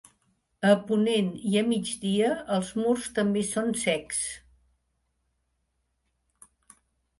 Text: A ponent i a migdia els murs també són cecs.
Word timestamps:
A 0.69 0.69
ponent 0.85 1.27
i 1.49 1.51
a 1.61 1.63
migdia 1.67 2.31
els 2.57 2.71
murs 2.81 3.11
també 3.19 3.45
són 3.51 3.71
cecs. 3.83 4.25